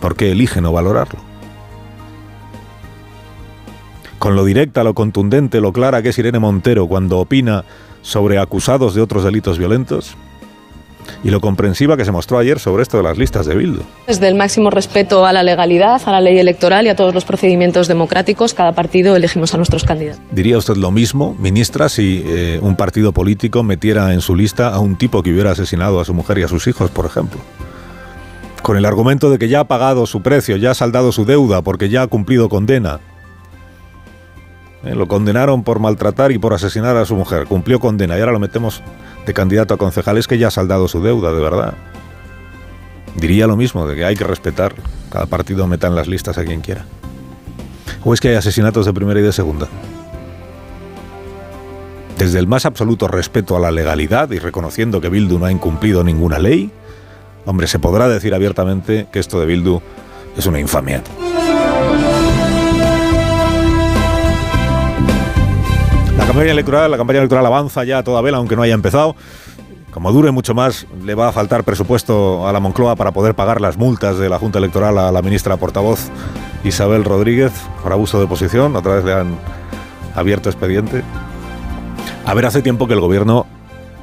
¿Por 0.00 0.14
qué 0.14 0.30
elige 0.30 0.60
no 0.60 0.70
valorarlo? 0.70 1.18
Con 4.24 4.36
lo 4.36 4.46
directa, 4.46 4.84
lo 4.84 4.94
contundente, 4.94 5.60
lo 5.60 5.74
clara 5.74 6.00
que 6.00 6.08
es 6.08 6.18
Irene 6.18 6.38
Montero 6.38 6.86
cuando 6.86 7.18
opina 7.18 7.66
sobre 8.00 8.38
acusados 8.38 8.94
de 8.94 9.02
otros 9.02 9.22
delitos 9.22 9.58
violentos 9.58 10.16
y 11.22 11.28
lo 11.28 11.42
comprensiva 11.42 11.98
que 11.98 12.06
se 12.06 12.10
mostró 12.10 12.38
ayer 12.38 12.58
sobre 12.58 12.84
esto 12.84 12.96
de 12.96 13.02
las 13.02 13.18
listas 13.18 13.44
de 13.44 13.54
Bildu. 13.54 13.82
Desde 14.06 14.26
el 14.28 14.34
máximo 14.34 14.70
respeto 14.70 15.26
a 15.26 15.34
la 15.34 15.42
legalidad, 15.42 16.00
a 16.06 16.10
la 16.10 16.22
ley 16.22 16.38
electoral 16.38 16.86
y 16.86 16.88
a 16.88 16.96
todos 16.96 17.12
los 17.12 17.26
procedimientos 17.26 17.86
democráticos, 17.86 18.54
cada 18.54 18.72
partido 18.72 19.14
elegimos 19.14 19.52
a 19.52 19.58
nuestros 19.58 19.84
candidatos. 19.84 20.22
¿Diría 20.32 20.56
usted 20.56 20.76
lo 20.76 20.90
mismo, 20.90 21.36
ministra, 21.38 21.90
si 21.90 22.22
eh, 22.24 22.58
un 22.62 22.76
partido 22.76 23.12
político 23.12 23.62
metiera 23.62 24.14
en 24.14 24.22
su 24.22 24.34
lista 24.34 24.68
a 24.68 24.78
un 24.78 24.96
tipo 24.96 25.22
que 25.22 25.32
hubiera 25.34 25.50
asesinado 25.50 26.00
a 26.00 26.06
su 26.06 26.14
mujer 26.14 26.38
y 26.38 26.44
a 26.44 26.48
sus 26.48 26.66
hijos, 26.66 26.90
por 26.90 27.04
ejemplo? 27.04 27.40
Con 28.62 28.78
el 28.78 28.86
argumento 28.86 29.28
de 29.28 29.38
que 29.38 29.50
ya 29.50 29.60
ha 29.60 29.64
pagado 29.64 30.06
su 30.06 30.22
precio, 30.22 30.56
ya 30.56 30.70
ha 30.70 30.74
saldado 30.74 31.12
su 31.12 31.26
deuda, 31.26 31.60
porque 31.60 31.90
ya 31.90 32.00
ha 32.00 32.06
cumplido 32.06 32.48
condena. 32.48 33.00
Eh, 34.84 34.94
lo 34.94 35.08
condenaron 35.08 35.62
por 35.62 35.78
maltratar 35.78 36.32
y 36.32 36.38
por 36.38 36.52
asesinar 36.52 36.96
a 36.96 37.04
su 37.04 37.16
mujer. 37.16 37.46
Cumplió 37.46 37.80
condena 37.80 38.16
y 38.16 38.20
ahora 38.20 38.32
lo 38.32 38.40
metemos 38.40 38.82
de 39.26 39.34
candidato 39.34 39.74
a 39.74 39.76
concejal. 39.76 40.18
Es 40.18 40.26
que 40.26 40.38
ya 40.38 40.48
ha 40.48 40.50
saldado 40.50 40.88
su 40.88 41.02
deuda, 41.02 41.32
de 41.32 41.40
verdad. 41.40 41.74
Diría 43.16 43.46
lo 43.46 43.56
mismo, 43.56 43.86
de 43.86 43.96
que 43.96 44.04
hay 44.04 44.16
que 44.16 44.24
respetar. 44.24 44.74
Cada 45.10 45.26
partido 45.26 45.66
meta 45.66 45.86
en 45.86 45.94
las 45.94 46.08
listas 46.08 46.38
a 46.38 46.44
quien 46.44 46.60
quiera. 46.60 46.84
¿O 48.04 48.12
es 48.12 48.20
que 48.20 48.28
hay 48.28 48.34
asesinatos 48.34 48.86
de 48.86 48.92
primera 48.92 49.20
y 49.20 49.22
de 49.22 49.32
segunda? 49.32 49.68
desde 52.18 52.38
el 52.38 52.46
más 52.46 52.64
absoluto 52.64 53.08
respeto 53.08 53.56
a 53.56 53.60
la 53.60 53.70
legalidad 53.70 54.30
y 54.30 54.38
reconociendo 54.38 55.00
que 55.00 55.08
Bildu 55.08 55.38
no 55.38 55.46
ha 55.46 55.52
incumplido 55.52 56.04
ninguna 56.04 56.38
ley, 56.38 56.70
hombre, 57.44 57.66
se 57.66 57.78
podrá 57.78 58.08
decir 58.08 58.34
abiertamente 58.34 59.08
que 59.12 59.18
esto 59.18 59.40
de 59.40 59.46
Bildu 59.46 59.80
es 60.36 60.46
una 60.46 60.60
infamia. 60.60 61.02
La 66.24 66.28
campaña 66.28 66.52
electoral, 66.52 66.90
la 66.90 66.96
campaña 66.96 67.18
electoral 67.18 67.44
avanza 67.44 67.84
ya 67.84 67.98
a 67.98 68.02
toda 68.02 68.22
vela, 68.22 68.38
aunque 68.38 68.56
no 68.56 68.62
haya 68.62 68.72
empezado. 68.72 69.14
Como 69.90 70.10
dure 70.10 70.30
mucho 70.30 70.54
más, 70.54 70.86
le 71.04 71.14
va 71.14 71.28
a 71.28 71.32
faltar 71.32 71.64
presupuesto 71.64 72.48
a 72.48 72.52
la 72.54 72.60
Moncloa 72.60 72.96
para 72.96 73.12
poder 73.12 73.34
pagar 73.34 73.60
las 73.60 73.76
multas 73.76 74.16
de 74.16 74.30
la 74.30 74.38
Junta 74.38 74.58
Electoral 74.58 74.96
a 74.96 75.12
la 75.12 75.20
ministra 75.20 75.58
portavoz 75.58 76.08
Isabel 76.64 77.04
Rodríguez 77.04 77.52
por 77.82 77.92
abuso 77.92 78.20
de 78.20 78.26
posición. 78.26 78.74
Otra 78.74 78.94
vez 78.94 79.04
le 79.04 79.12
han 79.12 79.36
abierto 80.14 80.48
expediente. 80.48 81.02
A 82.24 82.32
ver, 82.32 82.46
hace 82.46 82.62
tiempo 82.62 82.88
que 82.88 82.94
el 82.94 83.00
gobierno 83.00 83.44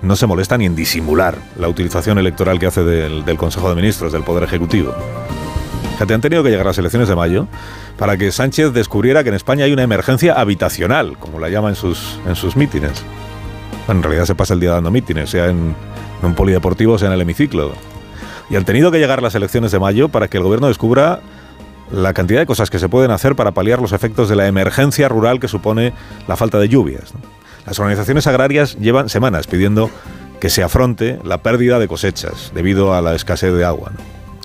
no 0.03 0.15
se 0.15 0.27
molesta 0.27 0.59
ni 0.59 0.67
en 0.67 0.75
disimular 0.75 1.35
la 1.57 1.69
utilización 1.69 2.19
electoral 2.19 2.59
que 2.59 2.67
hace 2.67 2.83
del, 2.83 3.25
del 3.25 3.37
Consejo 3.37 3.67
de 3.67 3.75
Ministros, 3.75 4.13
del 4.13 4.21
Poder 4.21 4.43
Ejecutivo. 4.43 4.93
Fíjate, 6.01 6.15
han 6.15 6.21
tenido 6.21 6.41
que 6.41 6.49
llegar 6.49 6.65
las 6.65 6.79
elecciones 6.79 7.09
de 7.09 7.15
mayo 7.15 7.45
para 7.95 8.17
que 8.17 8.31
Sánchez 8.31 8.73
descubriera 8.73 9.21
que 9.21 9.29
en 9.29 9.35
España 9.35 9.65
hay 9.65 9.71
una 9.71 9.83
emergencia 9.83 10.33
habitacional, 10.33 11.15
como 11.19 11.39
la 11.39 11.47
llama 11.49 11.69
en 11.69 11.75
sus, 11.75 12.17
en 12.25 12.35
sus 12.35 12.55
mítines. 12.55 13.03
En 13.87 14.01
realidad 14.01 14.25
se 14.25 14.33
pasa 14.33 14.55
el 14.55 14.59
día 14.61 14.71
dando 14.71 14.89
mítines, 14.89 15.29
sea 15.29 15.45
en, 15.45 15.75
un 16.23 16.33
polideportivo, 16.33 16.97
sea 16.97 17.09
en 17.09 17.13
el 17.13 17.21
hemiciclo. 17.21 17.73
Y 18.49 18.55
han 18.55 18.65
tenido 18.65 18.89
que 18.89 18.97
llegar 18.97 19.21
las 19.21 19.35
elecciones 19.35 19.71
de 19.71 19.77
mayo 19.77 20.09
para 20.09 20.27
que 20.27 20.37
el 20.37 20.43
gobierno 20.43 20.69
descubra 20.69 21.19
la 21.91 22.13
cantidad 22.15 22.39
de 22.39 22.47
cosas 22.47 22.71
que 22.71 22.79
se 22.79 22.89
pueden 22.89 23.11
hacer 23.11 23.35
para 23.35 23.51
paliar 23.51 23.79
los 23.79 23.91
efectos 23.91 24.27
de 24.27 24.35
la 24.35 24.47
emergencia 24.47 25.07
rural 25.07 25.39
que 25.39 25.47
supone 25.47 25.93
la 26.27 26.35
falta 26.35 26.57
de 26.57 26.67
lluvias. 26.67 27.13
Las 27.67 27.77
organizaciones 27.77 28.25
agrarias 28.25 28.75
llevan 28.79 29.07
semanas 29.07 29.45
pidiendo 29.45 29.91
que 30.39 30.49
se 30.49 30.63
afronte 30.63 31.19
la 31.23 31.43
pérdida 31.43 31.77
de 31.77 31.87
cosechas 31.87 32.51
debido 32.55 32.95
a 32.95 33.03
la 33.03 33.13
escasez 33.13 33.53
de 33.53 33.65
agua. 33.65 33.91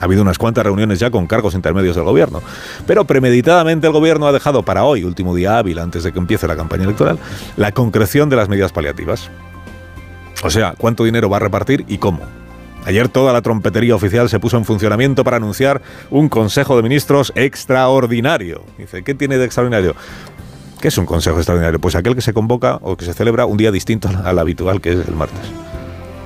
Ha 0.00 0.04
habido 0.04 0.22
unas 0.22 0.38
cuantas 0.38 0.64
reuniones 0.64 0.98
ya 0.98 1.10
con 1.10 1.26
cargos 1.26 1.54
intermedios 1.54 1.96
del 1.96 2.04
gobierno, 2.04 2.42
pero 2.86 3.04
premeditadamente 3.04 3.86
el 3.86 3.92
gobierno 3.92 4.26
ha 4.26 4.32
dejado 4.32 4.62
para 4.62 4.84
hoy, 4.84 5.04
último 5.04 5.34
día 5.34 5.58
hábil 5.58 5.78
antes 5.78 6.04
de 6.04 6.12
que 6.12 6.18
empiece 6.18 6.46
la 6.46 6.56
campaña 6.56 6.84
electoral, 6.84 7.18
la 7.56 7.72
concreción 7.72 8.28
de 8.28 8.36
las 8.36 8.48
medidas 8.48 8.72
paliativas. 8.72 9.30
O 10.42 10.50
sea, 10.50 10.74
cuánto 10.76 11.04
dinero 11.04 11.30
va 11.30 11.38
a 11.38 11.40
repartir 11.40 11.84
y 11.88 11.98
cómo. 11.98 12.20
Ayer 12.84 13.08
toda 13.08 13.32
la 13.32 13.42
trompetería 13.42 13.96
oficial 13.96 14.28
se 14.28 14.38
puso 14.38 14.56
en 14.58 14.64
funcionamiento 14.64 15.24
para 15.24 15.38
anunciar 15.38 15.82
un 16.10 16.28
Consejo 16.28 16.76
de 16.76 16.82
Ministros 16.82 17.32
extraordinario. 17.34 18.62
Dice, 18.78 19.02
¿qué 19.02 19.14
tiene 19.14 19.38
de 19.38 19.46
extraordinario? 19.46 19.96
¿Qué 20.80 20.88
es 20.88 20.98
un 20.98 21.06
Consejo 21.06 21.38
extraordinario? 21.38 21.80
Pues 21.80 21.96
aquel 21.96 22.14
que 22.14 22.20
se 22.20 22.34
convoca 22.34 22.78
o 22.82 22.96
que 22.96 23.04
se 23.06 23.14
celebra 23.14 23.46
un 23.46 23.56
día 23.56 23.72
distinto 23.72 24.08
al 24.08 24.38
habitual, 24.38 24.80
que 24.80 24.92
es 24.92 25.08
el 25.08 25.16
martes, 25.16 25.50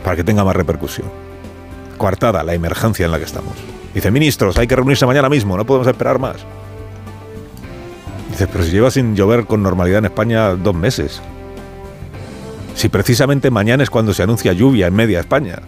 para 0.03 0.17
que 0.17 0.25
tenga 0.25 0.45
más 0.45 0.57
repercusión 0.57 1.30
coartada 2.01 2.43
la 2.43 2.55
emergencia 2.55 3.05
en 3.05 3.13
la 3.13 3.19
que 3.19 3.27
estamos. 3.27 3.53
Dice, 3.93 4.11
ministros, 4.11 4.57
hay 4.57 4.67
que 4.67 4.75
reunirse 4.75 5.05
mañana 5.05 5.29
mismo, 5.29 5.55
no 5.59 5.67
podemos 5.67 5.87
esperar 5.87 6.19
más. 6.19 6.37
Dice, 8.31 8.47
pero 8.47 8.65
si 8.65 8.71
lleva 8.71 8.91
sin 8.91 9.15
llover 9.15 9.45
con 9.45 9.63
normalidad 9.63 9.99
en 9.99 10.07
España 10.07 10.55
dos 10.55 10.75
meses. 10.75 11.21
Si 12.75 12.89
precisamente 12.89 13.51
mañana 13.51 13.83
es 13.83 13.91
cuando 13.91 14.15
se 14.15 14.23
anuncia 14.23 14.55
lluvia 14.55 14.87
en 14.87 14.95
media 14.95 15.21
España. 15.21 15.59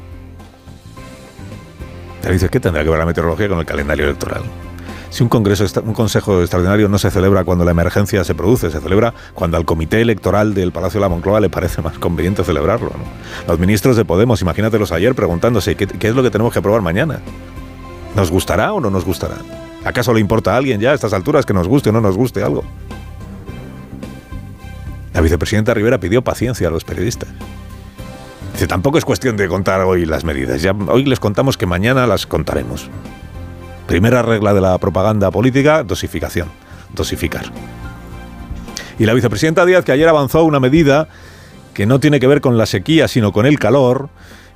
Te 2.23 2.33
dices, 2.33 2.51
¿qué 2.51 2.61
tendrá 2.61 2.83
que 2.83 2.89
ver 2.89 2.99
la 2.99 3.05
meteorología 3.05 3.51
con 3.51 3.59
el 3.59 3.67
calendario 3.67 4.07
electoral? 4.07 4.43
Si 5.13 5.23
un 5.23 5.29
congreso, 5.29 5.67
un 5.85 5.93
consejo 5.93 6.41
extraordinario 6.41 6.89
no 6.89 6.97
se 6.97 7.11
celebra 7.11 7.45
cuando 7.45 7.67
la 7.67 7.73
emergencia 7.73 8.25
se 8.25 8.35
produce, 8.35 8.71
se 8.71 8.81
celebra 8.81 9.13
cuando 9.35 9.59
al 9.59 9.67
comité 9.67 10.01
electoral 10.01 10.55
del 10.55 10.73
Palacio 10.73 11.01
de 11.01 11.03
la 11.03 11.11
Moncloa 11.11 11.39
le 11.39 11.51
parece 11.51 11.83
más 11.83 11.99
conveniente 11.99 12.43
celebrarlo. 12.45 12.93
Los 13.47 13.59
ministros 13.59 13.99
de 13.99 14.07
Podemos, 14.07 14.41
imagínatelos 14.41 14.91
ayer 14.91 15.15
preguntándose 15.15 15.77
¿qué, 15.77 15.87
qué 15.87 16.09
es 16.09 16.15
lo 16.15 16.23
que 16.23 16.31
tenemos 16.31 16.55
que 16.55 16.61
aprobar 16.61 16.81
mañana. 16.81 17.21
¿Nos 18.17 18.31
gustará 18.31 18.73
o 18.73 18.81
no 18.81 18.89
nos 18.89 19.05
gustará? 19.05 19.35
¿Acaso 19.85 20.15
le 20.15 20.21
importa 20.21 20.55
a 20.55 20.57
alguien 20.57 20.81
ya 20.81 20.93
a 20.93 20.95
estas 20.95 21.13
alturas 21.13 21.45
que 21.45 21.53
nos 21.53 21.69
guste 21.69 21.91
o 21.91 21.93
no 21.93 22.01
nos 22.01 22.17
guste 22.17 22.43
algo? 22.43 22.65
La 25.13 25.21
vicepresidenta 25.21 25.75
Rivera 25.75 26.01
pidió 26.01 26.23
paciencia 26.23 26.69
a 26.69 26.71
los 26.71 26.85
periodistas. 26.85 27.29
Dice, 28.55 28.67
tampoco 28.67 28.97
es 28.97 29.05
cuestión 29.05 29.37
de 29.37 29.47
contar 29.47 29.83
hoy 29.83 30.07
las 30.07 30.25
medidas. 30.25 30.63
Ya, 30.63 30.73
hoy 30.73 31.05
les 31.05 31.21
contamos 31.21 31.59
que 31.59 31.67
mañana 31.67 32.07
las 32.07 32.27
contaremos. 32.27 32.89
Primera 33.87 34.23
regla 34.23 34.55
de 34.55 34.61
la 34.61 34.79
propaganda 34.79 35.31
política, 35.31 35.83
dosificación, 35.83 36.49
dosificar. 36.95 37.47
Y 38.99 39.07
la 39.07 39.15
vicepresidenta 39.15 39.65
Díaz, 39.65 39.85
que 39.85 39.93
ayer 39.93 40.09
avanzó 40.09 40.45
una 40.45 40.61
medida 40.61 41.09
que 41.75 41.87
no 41.87 42.01
tiene 42.01 42.21
que 42.21 42.27
ver 42.27 42.41
con 42.41 42.59
la 42.59 42.67
sequía, 42.67 43.09
sino 43.09 43.33
con 43.33 43.47
el 43.47 43.59
calor, 43.59 44.11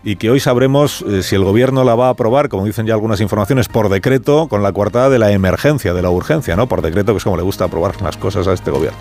y 0.05 0.17
que 0.17 0.31
hoy 0.31 0.39
sabremos 0.39 1.03
eh, 1.03 1.25
si 1.25 1.35
el 1.35 1.43
gobierno 1.43 1.83
la 1.83 1.97
va 1.97 2.07
a 2.07 2.11
aprobar, 2.11 2.49
como 2.49 2.65
dicen 2.65 2.87
ya 2.87 2.95
algunas 2.95 3.21
informaciones, 3.21 3.67
por 3.67 3.89
decreto, 3.89 4.47
con 4.47 4.63
la 4.63 4.73
coartada 4.73 5.11
de 5.11 5.19
la 5.19 5.33
emergencia, 5.33 5.95
de 5.95 6.03
la 6.03 6.11
urgencia, 6.11 6.55
¿no? 6.55 6.69
Por 6.69 6.81
decreto, 6.81 7.13
que 7.13 7.19
es 7.19 7.25
como 7.25 7.37
le 7.37 7.43
gusta 7.43 7.65
aprobar 7.65 8.01
las 8.01 8.17
cosas 8.17 8.47
a 8.47 8.53
este 8.53 8.71
gobierno. 8.71 8.99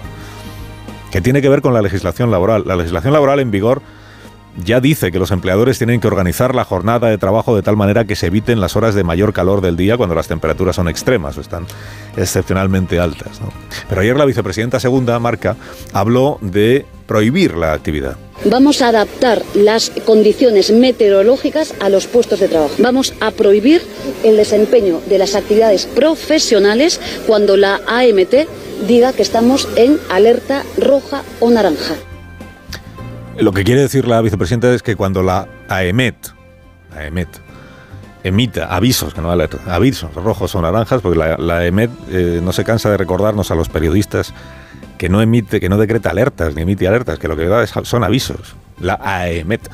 Que 1.12 1.22
tiene 1.22 1.44
que 1.44 1.50
ver 1.50 1.62
con 1.62 1.76
la 1.76 1.84
legislación 1.84 2.32
laboral. 2.32 2.64
La 2.66 2.76
legislación 2.76 3.14
laboral 3.14 3.40
en 3.40 3.52
vigor 3.52 3.84
ya 4.64 4.80
dice 4.80 5.12
que 5.12 5.20
los 5.20 5.32
empleadores 5.32 5.78
tienen 5.78 6.00
que 6.00 6.08
organizar 6.08 6.56
la 6.56 6.64
jornada 6.64 7.10
de 7.10 7.18
trabajo 7.18 7.56
de 7.56 7.62
tal 7.62 7.76
manera 7.76 8.06
que 8.06 8.16
se 8.16 8.28
eviten 8.28 8.60
las 8.62 8.76
horas 8.76 8.96
de 8.96 9.04
mayor 9.04 9.34
calor 9.34 9.62
del 9.62 9.76
día 9.76 9.98
cuando 9.98 10.16
las 10.16 10.28
temperaturas 10.28 10.76
son 10.76 10.88
extremas 10.88 11.38
o 11.38 11.42
están 11.42 11.66
excepcionalmente 12.16 13.00
altas. 13.00 13.40
Pero 13.90 14.02
ayer 14.02 14.16
la 14.16 14.26
vicepresidenta 14.26 14.80
segunda, 14.80 15.20
Marca, 15.20 15.56
habló 15.94 16.38
de 16.42 16.86
prohibir 17.08 17.56
la 17.56 17.74
actividad. 17.74 18.18
Vamos 18.46 18.82
a 18.82 18.90
adaptar 18.90 19.42
las 19.54 19.92
condiciones 20.06 20.72
meteorológicas 20.72 21.74
a 21.80 21.90
los 21.90 22.06
puestos 22.08 22.40
de 22.40 22.48
trabajo. 22.48 22.76
Vamos 22.80 23.14
a 23.22 23.32
prohibir 23.32 23.82
el 24.24 24.38
desempeño 24.38 25.02
de 25.08 25.18
las 25.18 25.36
actividades 25.36 25.86
profesionales 25.86 27.00
cuando 27.28 27.58
la 27.58 27.82
AMT 27.88 28.48
diga 28.88 29.14
que 29.14 29.22
estamos 29.22 29.68
en 29.76 30.00
alerta 30.10 30.64
roja 30.78 31.24
o 31.40 31.50
naranja. 31.50 31.96
Lo 33.40 33.52
que 33.52 33.64
quiere 33.64 33.82
decir 33.82 34.08
la 34.08 34.22
vicepresidenta 34.22 34.74
es 34.74 34.82
que 34.82 34.96
cuando 34.96 35.22
la 35.22 35.48
AEMET, 35.68 36.16
AEMET 36.96 37.28
emita 38.24 38.74
avisos, 38.74 39.14
que 39.14 39.22
no 39.22 39.30
avisos 39.32 40.14
rojos 40.16 40.56
o 40.56 40.62
naranjas, 40.62 41.02
porque 41.02 41.20
la, 41.20 41.38
la 41.38 41.58
AEMET 41.58 41.92
eh, 42.10 42.40
no 42.42 42.54
se 42.54 42.64
cansa 42.64 42.90
de 42.90 42.98
recordarnos 42.98 43.52
a 43.52 43.56
los 43.56 43.68
periodistas 43.68 44.34
que 44.98 45.10
no 45.10 45.22
emite, 45.22 45.60
que 45.60 45.68
no 45.68 45.78
decreta 45.78 46.12
alertas 46.12 46.56
ni 46.56 46.62
emite 46.62 46.88
alertas, 46.88 47.20
que 47.20 47.28
lo 47.28 47.36
que 47.36 47.46
da 47.46 47.68
son 47.68 48.04
avisos. 48.06 48.56
La 48.80 49.00
AEMET. 49.04 49.70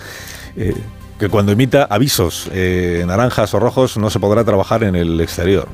Eh, 0.57 0.75
que 1.19 1.29
cuando 1.29 1.51
emita 1.51 1.83
avisos 1.83 2.49
eh, 2.51 3.03
naranjas 3.05 3.53
o 3.53 3.59
rojos 3.59 3.95
no 3.95 4.09
se 4.09 4.19
podrá 4.19 4.43
trabajar 4.43 4.83
en 4.83 4.95
el 4.95 5.21
exterior 5.21 5.67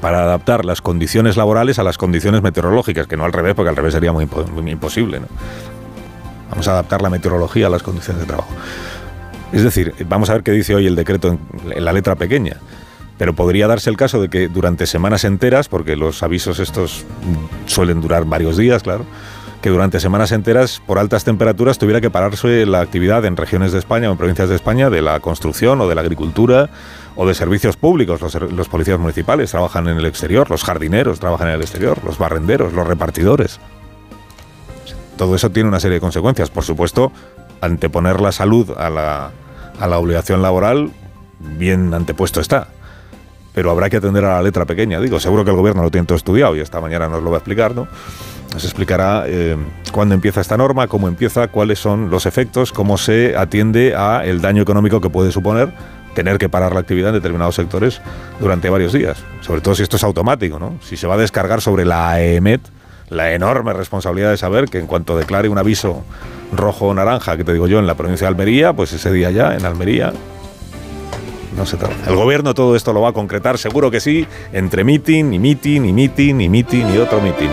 para 0.00 0.22
adaptar 0.22 0.64
las 0.64 0.80
condiciones 0.80 1.36
laborales 1.36 1.80
a 1.80 1.82
las 1.82 1.98
condiciones 1.98 2.40
meteorológicas, 2.40 3.08
que 3.08 3.16
no 3.16 3.24
al 3.24 3.32
revés, 3.32 3.54
porque 3.54 3.70
al 3.70 3.74
revés 3.74 3.94
sería 3.94 4.12
muy 4.12 4.28
imposible. 4.70 5.18
¿no? 5.18 5.26
Vamos 6.50 6.68
a 6.68 6.72
adaptar 6.72 7.02
la 7.02 7.10
meteorología 7.10 7.66
a 7.66 7.70
las 7.70 7.82
condiciones 7.82 8.20
de 8.20 8.26
trabajo. 8.26 8.50
Es 9.52 9.62
decir, 9.62 9.94
vamos 10.08 10.30
a 10.30 10.34
ver 10.34 10.42
qué 10.42 10.52
dice 10.52 10.74
hoy 10.74 10.86
el 10.86 10.96
decreto 10.96 11.28
en, 11.28 11.84
la 11.84 11.92
letra 11.92 12.16
pequeña. 12.16 12.56
Pero 13.18 13.34
podría 13.34 13.66
darse 13.66 13.88
el 13.88 13.96
caso 13.96 14.20
de 14.20 14.28
que 14.28 14.48
durante 14.48 14.86
semanas 14.86 15.24
enteras, 15.24 15.68
porque 15.68 15.96
los 15.96 16.22
avisos 16.22 16.58
estos 16.58 17.04
suelen 17.66 18.00
durar 18.00 18.26
varios 18.26 18.58
días, 18.58 18.82
claro, 18.82 19.06
que 19.62 19.70
durante 19.70 20.00
semanas 20.00 20.32
enteras, 20.32 20.82
por 20.86 20.98
altas 20.98 21.24
temperaturas, 21.24 21.78
tuviera 21.78 22.02
que 22.02 22.10
pararse 22.10 22.66
la 22.66 22.80
actividad 22.80 23.24
en 23.24 23.36
regiones 23.36 23.72
de 23.72 23.78
España 23.78 24.08
o 24.08 24.12
en 24.12 24.18
provincias 24.18 24.50
de 24.50 24.54
España 24.54 24.90
de 24.90 25.00
la 25.00 25.18
construcción 25.20 25.80
o 25.80 25.88
de 25.88 25.94
la 25.94 26.02
agricultura 26.02 26.68
o 27.16 27.26
de 27.26 27.34
servicios 27.34 27.78
públicos. 27.78 28.20
Los 28.52 28.68
policías 28.68 28.98
municipales 28.98 29.50
trabajan 29.50 29.88
en 29.88 29.96
el 29.96 30.04
exterior, 30.04 30.50
los 30.50 30.62
jardineros 30.62 31.18
trabajan 31.18 31.48
en 31.48 31.54
el 31.54 31.62
exterior, 31.62 32.04
los 32.04 32.18
barrenderos, 32.18 32.74
los 32.74 32.86
repartidores 32.86 33.58
todo 35.16 35.34
eso 35.34 35.50
tiene 35.50 35.68
una 35.68 35.80
serie 35.80 35.96
de 35.96 36.00
consecuencias. 36.00 36.50
Por 36.50 36.64
supuesto, 36.64 37.12
anteponer 37.60 38.20
la 38.20 38.32
salud 38.32 38.70
a 38.76 38.90
la, 38.90 39.30
a 39.80 39.86
la 39.86 39.98
obligación 39.98 40.42
laboral, 40.42 40.90
bien 41.40 41.92
antepuesto 41.94 42.40
está. 42.40 42.68
Pero 43.54 43.70
habrá 43.70 43.88
que 43.88 43.96
atender 43.96 44.24
a 44.24 44.34
la 44.34 44.42
letra 44.42 44.66
pequeña. 44.66 45.00
Digo, 45.00 45.18
seguro 45.18 45.44
que 45.44 45.50
el 45.50 45.56
gobierno 45.56 45.82
lo 45.82 45.90
tiene 45.90 46.06
todo 46.06 46.16
estudiado 46.16 46.54
y 46.56 46.60
esta 46.60 46.80
mañana 46.80 47.08
nos 47.08 47.22
lo 47.22 47.30
va 47.30 47.36
a 47.36 47.38
explicar, 47.38 47.74
¿no? 47.74 47.88
Nos 48.52 48.64
explicará 48.64 49.24
eh, 49.26 49.56
cuándo 49.92 50.14
empieza 50.14 50.40
esta 50.40 50.56
norma, 50.56 50.86
cómo 50.88 51.08
empieza, 51.08 51.48
cuáles 51.48 51.78
son 51.78 52.10
los 52.10 52.26
efectos, 52.26 52.72
cómo 52.72 52.98
se 52.98 53.36
atiende 53.36 53.94
a 53.96 54.24
el 54.24 54.40
daño 54.40 54.62
económico 54.62 55.00
que 55.00 55.10
puede 55.10 55.32
suponer 55.32 55.72
tener 56.16 56.38
que 56.38 56.48
parar 56.48 56.72
la 56.72 56.80
actividad 56.80 57.10
en 57.10 57.16
determinados 57.16 57.54
sectores 57.54 58.00
durante 58.40 58.70
varios 58.70 58.94
días. 58.94 59.18
Sobre 59.42 59.60
todo 59.60 59.74
si 59.74 59.82
esto 59.82 59.96
es 59.96 60.02
automático, 60.02 60.58
¿no? 60.58 60.78
Si 60.80 60.96
se 60.96 61.06
va 61.06 61.14
a 61.14 61.18
descargar 61.18 61.60
sobre 61.60 61.84
la 61.84 62.12
AEMET, 62.12 62.62
la 63.08 63.32
enorme 63.32 63.72
responsabilidad 63.72 64.30
de 64.30 64.36
saber 64.36 64.66
que 64.66 64.78
en 64.78 64.86
cuanto 64.86 65.16
declare 65.16 65.48
un 65.48 65.58
aviso 65.58 66.02
rojo 66.52 66.86
o 66.86 66.94
naranja, 66.94 67.36
que 67.36 67.44
te 67.44 67.52
digo 67.52 67.66
yo, 67.66 67.78
en 67.78 67.86
la 67.86 67.94
provincia 67.94 68.26
de 68.26 68.28
Almería, 68.28 68.72
pues 68.72 68.92
ese 68.92 69.12
día 69.12 69.30
ya, 69.30 69.54
en 69.54 69.64
Almería, 69.64 70.12
no 71.56 71.66
se 71.66 71.76
trata. 71.76 71.94
El 72.08 72.16
gobierno 72.16 72.54
todo 72.54 72.76
esto 72.76 72.92
lo 72.92 73.00
va 73.00 73.10
a 73.10 73.12
concretar, 73.12 73.58
seguro 73.58 73.90
que 73.90 74.00
sí, 74.00 74.26
entre 74.52 74.84
meeting 74.84 75.32
y 75.32 75.38
meeting 75.38 75.82
y 75.84 75.92
meeting 75.92 76.40
y 76.40 76.48
meeting 76.48 76.86
y 76.94 76.98
otro 76.98 77.20
meeting. 77.20 77.48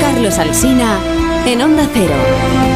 Carlos 0.00 0.38
Alsina, 0.38 0.98
en 1.46 1.62
Onda 1.62 1.86
Cero. 1.92 2.73